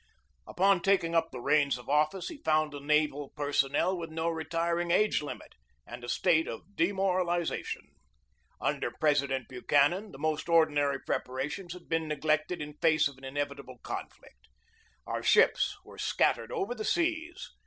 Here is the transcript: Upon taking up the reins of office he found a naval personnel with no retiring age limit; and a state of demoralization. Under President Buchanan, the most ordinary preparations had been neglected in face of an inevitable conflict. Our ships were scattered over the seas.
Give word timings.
Upon 0.47 0.81
taking 0.81 1.13
up 1.13 1.29
the 1.29 1.41
reins 1.41 1.77
of 1.77 1.87
office 1.87 2.29
he 2.29 2.37
found 2.37 2.73
a 2.73 2.79
naval 2.79 3.29
personnel 3.35 3.95
with 3.95 4.09
no 4.09 4.29
retiring 4.29 4.89
age 4.89 5.21
limit; 5.21 5.53
and 5.85 6.03
a 6.03 6.09
state 6.09 6.47
of 6.47 6.75
demoralization. 6.75 7.83
Under 8.59 8.89
President 8.89 9.47
Buchanan, 9.47 10.11
the 10.11 10.17
most 10.17 10.49
ordinary 10.49 10.97
preparations 10.99 11.73
had 11.73 11.87
been 11.87 12.07
neglected 12.07 12.63
in 12.63 12.73
face 12.81 13.07
of 13.07 13.19
an 13.19 13.23
inevitable 13.23 13.77
conflict. 13.83 14.47
Our 15.05 15.21
ships 15.21 15.77
were 15.85 15.99
scattered 15.99 16.51
over 16.51 16.73
the 16.73 16.83
seas. 16.83 17.51